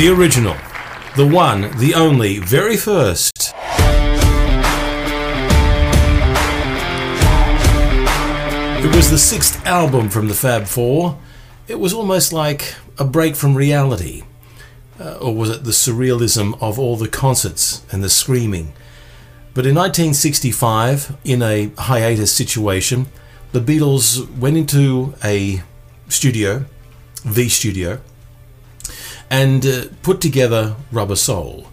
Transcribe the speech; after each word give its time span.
The 0.00 0.08
original, 0.08 0.56
the 1.14 1.26
one, 1.26 1.76
the 1.76 1.92
only, 1.94 2.38
very 2.38 2.78
first. 2.78 3.52
It 8.82 8.96
was 8.96 9.10
the 9.10 9.18
sixth 9.18 9.66
album 9.66 10.08
from 10.08 10.28
the 10.28 10.34
Fab 10.34 10.64
Four. 10.64 11.18
It 11.68 11.78
was 11.78 11.92
almost 11.92 12.32
like 12.32 12.76
a 12.98 13.04
break 13.04 13.36
from 13.36 13.54
reality. 13.54 14.22
Uh, 14.98 15.18
or 15.18 15.36
was 15.36 15.50
it 15.50 15.64
the 15.64 15.72
surrealism 15.72 16.56
of 16.62 16.78
all 16.78 16.96
the 16.96 17.06
concerts 17.06 17.84
and 17.92 18.02
the 18.02 18.08
screaming? 18.08 18.72
But 19.52 19.66
in 19.66 19.74
1965, 19.74 21.18
in 21.24 21.42
a 21.42 21.72
hiatus 21.76 22.32
situation, 22.32 23.08
the 23.52 23.60
Beatles 23.60 24.34
went 24.38 24.56
into 24.56 25.12
a 25.22 25.62
studio, 26.08 26.64
the 27.22 27.50
studio, 27.50 28.00
and 29.30 29.64
uh, 29.64 29.84
put 30.02 30.20
together 30.20 30.76
Rubber 30.90 31.16
Soul. 31.16 31.68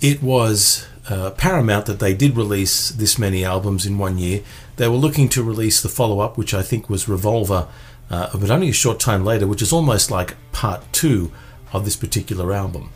It 0.00 0.22
was 0.22 0.86
uh, 1.08 1.30
paramount 1.30 1.86
that 1.86 2.00
they 2.00 2.14
did 2.14 2.36
release 2.36 2.90
this 2.90 3.18
many 3.18 3.44
albums 3.44 3.86
in 3.86 3.96
one 3.98 4.18
year. 4.18 4.42
They 4.76 4.88
were 4.88 4.96
looking 4.96 5.28
to 5.30 5.42
release 5.42 5.80
the 5.80 5.88
follow 5.88 6.20
up, 6.20 6.36
which 6.36 6.52
I 6.52 6.62
think 6.62 6.90
was 6.90 7.08
Revolver, 7.08 7.68
uh, 8.10 8.36
but 8.36 8.50
only 8.50 8.68
a 8.68 8.72
short 8.72 9.00
time 9.00 9.24
later, 9.24 9.46
which 9.46 9.62
is 9.62 9.72
almost 9.72 10.10
like 10.10 10.36
part 10.52 10.84
two 10.92 11.32
of 11.72 11.84
this 11.84 11.96
particular 11.96 12.52
album. 12.52 12.90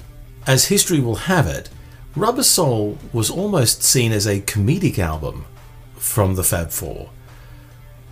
As 0.47 0.67
history 0.67 1.01
will 1.01 1.15
have 1.15 1.47
it, 1.47 1.71
Rubber 2.15 2.43
Soul 2.43 2.99
was 3.13 3.31
almost 3.31 3.83
seen 3.83 4.13
as 4.13 4.27
a 4.27 4.41
comedic 4.41 4.99
album 4.99 5.47
from 5.97 6.35
the 6.35 6.45
Fab 6.45 6.71
Four. 6.71 7.11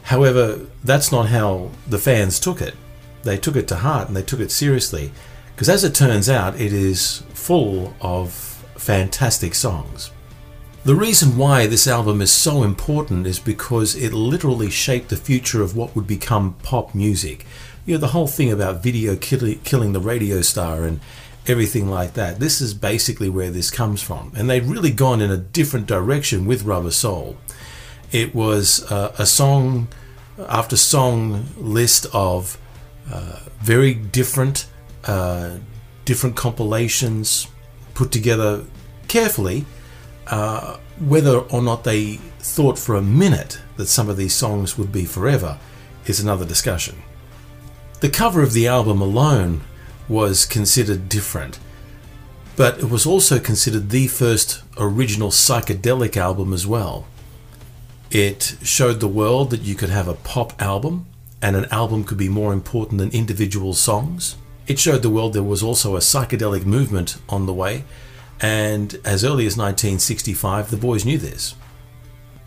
However, 0.05 0.67
that's 0.83 1.13
not 1.13 1.27
how 1.27 1.71
the 1.87 1.99
fans 1.99 2.41
took 2.41 2.63
it. 2.63 2.75
They 3.23 3.37
took 3.37 3.57
it 3.57 3.69
to 3.69 3.77
heart 3.77 4.09
and 4.09 4.17
they 4.17 4.23
took 4.23 4.41
it 4.41 4.51
seriously, 4.51 5.13
because 5.61 5.69
as 5.69 5.85
it 5.85 5.95
turns 5.95 6.31
out, 6.31 6.59
it 6.59 6.73
is 6.73 7.23
full 7.35 7.93
of 8.01 8.33
fantastic 8.79 9.55
songs. 9.55 10.11
The 10.85 10.95
reason 10.95 11.37
why 11.37 11.67
this 11.67 11.87
album 11.87 12.23
is 12.23 12.33
so 12.33 12.63
important 12.63 13.27
is 13.27 13.39
because 13.39 13.95
it 13.95 14.15
literally 14.15 14.71
shaped 14.71 15.11
the 15.11 15.19
future 15.19 15.61
of 15.61 15.77
what 15.77 15.95
would 15.95 16.07
become 16.07 16.55
pop 16.63 16.95
music. 16.95 17.45
You 17.85 17.93
know, 17.93 18.01
the 18.01 18.07
whole 18.07 18.27
thing 18.27 18.51
about 18.51 18.83
video 18.83 19.17
killing 19.17 19.93
the 19.93 20.01
radio 20.01 20.41
star 20.41 20.85
and 20.85 20.99
everything 21.47 21.91
like 21.91 22.15
that. 22.15 22.41
This 22.41 22.63
is 22.63 22.73
basically 22.73 23.29
where 23.29 23.51
this 23.51 23.71
comes 23.71 24.01
from. 24.01 24.33
And 24.35 24.49
they've 24.49 24.67
really 24.67 24.91
gone 24.91 25.21
in 25.21 25.31
a 25.31 25.37
different 25.37 25.87
direction 25.87 26.47
with 26.47 26.63
Rubber 26.63 26.91
Soul. 26.91 27.37
It 28.13 28.35
was 28.35 28.91
uh, 28.91 29.15
a 29.19 29.27
song 29.27 29.89
after 30.39 30.79
song 30.79 31.49
list 31.59 32.07
of 32.15 32.57
uh, 33.13 33.41
very 33.61 33.93
different, 33.93 34.67
uh, 35.05 35.57
different 36.05 36.37
compilations 36.37 37.47
put 37.95 38.11
together 38.13 38.65
carefully. 39.09 39.65
Uh, 40.27 40.77
whether 40.99 41.39
or 41.39 41.63
not 41.63 41.85
they 41.85 42.17
thought 42.39 42.79
for 42.79 42.95
a 42.95 43.03
minute 43.03 43.61
that 43.77 43.87
some 43.87 44.09
of 44.09 44.17
these 44.17 44.35
songs 44.35 44.79
would 44.79 44.93
be 44.93 45.05
forever 45.05 45.59
is 46.07 46.21
another 46.21 46.45
discussion. 46.45 47.03
The 48.01 48.09
cover 48.09 48.43
of 48.43 48.53
the 48.53 48.67
album 48.67 49.01
alone 49.01 49.63
was 50.09 50.45
considered 50.45 51.09
different, 51.09 51.59
but 52.57 52.79
it 52.79 52.91
was 52.91 53.07
also 53.07 53.39
considered 53.39 53.91
the 53.91 54.07
first 54.09 54.63
original 54.77 55.31
psychedelic 55.31 56.17
album 56.17 56.53
as 56.53 56.67
well. 56.67 57.07
It 58.11 58.57
showed 58.63 59.01
the 59.01 59.09
world 59.09 59.51
that 59.51 59.63
you 59.63 59.75
could 59.75 59.91
have 59.91 60.09
a 60.09 60.15
pop 60.15 60.61
album 60.61 61.07
and 61.41 61.57
an 61.57 61.67
album 61.67 62.05
could 62.05 62.19
be 62.19 62.29
more 62.29 62.53
important 62.53 62.99
than 62.99 63.11
individual 63.11 63.73
songs. 63.73 64.37
It 64.71 64.79
showed 64.79 65.03
the 65.03 65.11
world 65.11 65.33
there 65.33 65.43
was 65.43 65.65
also 65.65 65.97
a 65.97 65.99
psychedelic 65.99 66.65
movement 66.65 67.17
on 67.29 67.47
the 67.47 67.53
way, 67.53 67.83
and 68.41 69.01
as 69.05 69.25
early 69.25 69.45
as 69.45 69.57
1965, 69.57 70.71
the 70.71 70.77
boys 70.77 71.05
knew 71.05 71.19
this. 71.19 71.57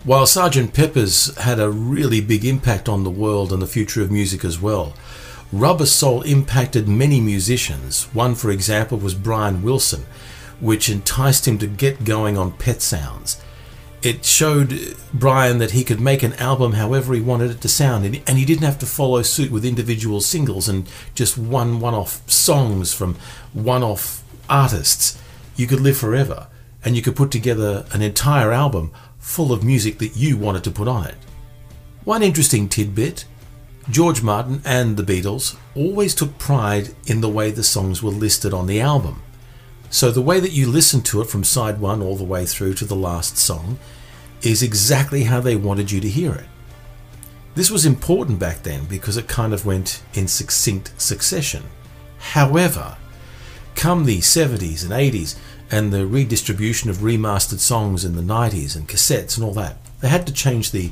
While 0.06 0.26
Sgt. 0.26 0.74
Pepper's 0.74 1.36
had 1.40 1.60
a 1.60 1.70
really 1.70 2.22
big 2.22 2.46
impact 2.46 2.88
on 2.88 3.04
the 3.04 3.10
world 3.10 3.52
and 3.52 3.62
the 3.62 3.68
future 3.68 4.02
of 4.02 4.10
music 4.10 4.46
as 4.46 4.62
well, 4.62 4.94
Rubber 5.52 5.86
Soul 5.86 6.22
impacted 6.22 6.88
many 6.88 7.20
musicians. 7.20 8.06
One, 8.14 8.36
for 8.36 8.52
example, 8.52 9.00
was 9.00 9.16
Brian 9.16 9.62
Wilson, 9.62 10.06
which 10.62 10.88
enticed 10.88 11.46
him 11.46 11.58
to 11.58 11.68
get 11.68 12.06
going 12.06 12.38
on 12.38 12.54
Pet 12.54 12.82
Sounds. 12.82 13.43
It 14.04 14.26
showed 14.26 14.98
Brian 15.14 15.60
that 15.60 15.72
he 15.72 15.86
could 15.86 16.02
make 16.02 16.24
an 16.24 16.34
album 16.34 16.74
however 16.74 17.14
he 17.14 17.22
wanted 17.22 17.52
it 17.52 17.62
to 17.62 17.70
sound, 17.70 18.06
and 18.06 18.38
he 18.38 18.44
didn't 18.44 18.66
have 18.66 18.80
to 18.80 18.86
follow 18.86 19.22
suit 19.22 19.50
with 19.50 19.64
individual 19.64 20.20
singles 20.20 20.68
and 20.68 20.90
just 21.16 21.38
one 21.38 21.80
one 21.80 21.94
off 21.94 22.30
songs 22.30 22.94
from 22.94 23.16
one 23.54 23.82
off 23.82 24.22
artists. 24.50 25.18
You 25.56 25.68
could 25.68 25.80
live 25.80 25.96
forever, 25.96 26.48
and 26.84 26.98
you 26.98 27.02
could 27.02 27.16
put 27.16 27.32
together 27.32 27.86
an 27.94 28.02
entire 28.02 28.52
album 28.52 28.92
full 29.20 29.54
of 29.54 29.64
music 29.64 30.00
that 30.00 30.18
you 30.18 30.36
wanted 30.36 30.66
to 30.66 30.72
put 30.72 30.90
on 30.90 31.08
it. 31.08 31.16
One 32.04 32.24
interesting 32.24 32.68
tidbit 32.68 33.24
George 33.90 34.22
Martin 34.22 34.62
and 34.66 34.98
the 34.98 35.04
Beatles 35.04 35.58
always 35.76 36.14
took 36.14 36.38
pride 36.38 36.94
in 37.06 37.22
the 37.22 37.30
way 37.30 37.52
the 37.52 37.64
songs 37.64 38.04
were 38.04 38.12
listed 38.12 38.54
on 38.54 38.68
the 38.68 38.82
album. 38.82 39.22
So 39.94 40.10
the 40.10 40.24
way 40.24 40.40
that 40.40 40.54
you 40.54 40.72
listen 40.72 41.02
to 41.04 41.22
it 41.22 41.30
from 41.30 41.44
side 41.44 41.80
one 41.80 42.02
all 42.02 42.16
the 42.16 42.24
way 42.24 42.48
through 42.48 42.74
to 42.76 42.86
the 42.86 42.96
last 42.96 43.38
song 43.38 43.78
is 44.42 44.64
exactly 44.64 45.26
how 45.26 45.40
they 45.40 45.56
wanted 45.56 45.92
you 45.92 46.02
to 46.02 46.10
hear 46.10 46.34
it. 46.34 46.48
This 47.54 47.70
was 47.70 47.86
important 47.86 48.40
back 48.40 48.64
then 48.64 48.86
because 48.86 49.18
it 49.18 49.28
kind 49.28 49.54
of 49.54 49.68
went 49.68 50.02
in 50.16 50.28
succinct 50.28 51.00
succession. 51.00 51.62
However, 52.18 52.98
come 53.76 54.06
the 54.06 54.18
70s 54.18 54.82
and 54.82 54.92
80s 54.92 55.38
and 55.70 55.94
the 55.94 56.08
redistribution 56.08 56.90
of 56.90 56.98
remastered 56.98 57.60
songs 57.60 58.04
in 58.04 58.16
the 58.16 58.24
90s 58.24 58.76
and 58.76 58.90
cassettes 58.90 59.38
and 59.38 59.46
all 59.46 59.54
that, 59.54 59.78
they 60.02 60.10
had 60.10 60.26
to 60.26 60.34
change 60.34 60.72
the 60.72 60.92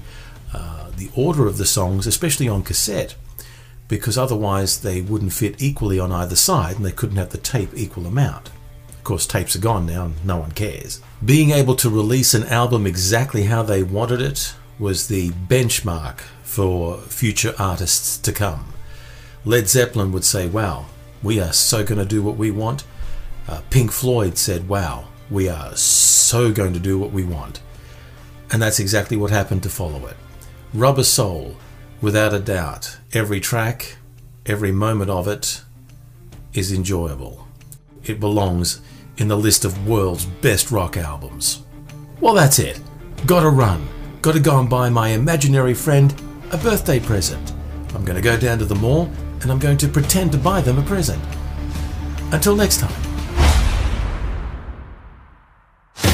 uh, 0.53 0.91
the 0.95 1.09
order 1.15 1.47
of 1.47 1.57
the 1.57 1.65
songs, 1.65 2.05
especially 2.05 2.47
on 2.47 2.61
cassette, 2.61 3.15
because 3.87 4.15
otherwise 4.15 4.81
they 4.81 5.01
wouldn't 5.01 5.33
fit 5.33 5.59
equally 5.59 5.99
on 5.99 6.11
either 6.11 6.35
side 6.35 6.75
and 6.75 6.85
they 6.85 6.91
couldn't 6.91 7.17
have 7.17 7.31
the 7.31 7.39
tape 7.39 7.71
equal 7.73 8.05
amount. 8.05 8.51
Of 9.01 9.05
course, 9.05 9.25
tapes 9.25 9.55
are 9.55 9.59
gone 9.59 9.87
now 9.87 10.05
and 10.05 10.23
no 10.23 10.37
one 10.37 10.51
cares. 10.51 11.01
Being 11.25 11.49
able 11.49 11.73
to 11.77 11.89
release 11.89 12.35
an 12.35 12.43
album 12.43 12.85
exactly 12.85 13.45
how 13.45 13.63
they 13.63 13.81
wanted 13.81 14.21
it 14.21 14.53
was 14.77 15.07
the 15.07 15.31
benchmark 15.31 16.19
for 16.43 16.99
future 16.99 17.55
artists 17.57 18.15
to 18.19 18.31
come. 18.31 18.73
Led 19.43 19.67
Zeppelin 19.67 20.11
would 20.11 20.23
say, 20.23 20.45
Wow, 20.45 20.85
we 21.23 21.39
are 21.39 21.51
so 21.51 21.83
going 21.83 21.97
to 21.97 22.05
do 22.05 22.21
what 22.21 22.37
we 22.37 22.51
want. 22.51 22.83
Uh, 23.47 23.61
Pink 23.71 23.91
Floyd 23.91 24.37
said, 24.37 24.69
Wow, 24.69 25.07
we 25.31 25.49
are 25.49 25.75
so 25.75 26.51
going 26.51 26.73
to 26.73 26.79
do 26.79 26.99
what 26.99 27.11
we 27.11 27.23
want. 27.23 27.59
And 28.51 28.61
that's 28.61 28.79
exactly 28.79 29.17
what 29.17 29.31
happened 29.31 29.63
to 29.63 29.69
follow 29.69 30.05
it. 30.05 30.15
Rubber 30.75 31.03
Soul, 31.03 31.57
without 32.01 32.35
a 32.35 32.39
doubt, 32.39 32.99
every 33.13 33.39
track, 33.39 33.97
every 34.45 34.71
moment 34.71 35.09
of 35.09 35.27
it 35.27 35.63
is 36.53 36.71
enjoyable. 36.71 37.47
It 38.03 38.19
belongs 38.19 38.81
in 39.17 39.27
the 39.27 39.37
list 39.37 39.65
of 39.65 39.87
world's 39.87 40.25
best 40.25 40.71
rock 40.71 40.97
albums. 40.97 41.63
Well, 42.19 42.33
that's 42.33 42.59
it. 42.59 42.79
Gotta 43.25 43.49
run. 43.49 43.87
Gotta 44.21 44.39
go 44.39 44.59
and 44.59 44.69
buy 44.69 44.89
my 44.89 45.09
imaginary 45.09 45.73
friend 45.73 46.13
a 46.51 46.57
birthday 46.57 46.99
present. 46.99 47.53
I'm 47.93 48.05
to 48.05 48.21
go 48.21 48.37
down 48.37 48.59
to 48.59 48.65
the 48.65 48.75
mall 48.75 49.09
and 49.41 49.51
I'm 49.51 49.59
going 49.59 49.77
to 49.77 49.87
pretend 49.87 50.31
to 50.33 50.37
buy 50.37 50.61
them 50.61 50.77
a 50.77 50.83
present. 50.83 51.21
Until 52.31 52.55
next 52.55 52.79
time. 52.79 53.10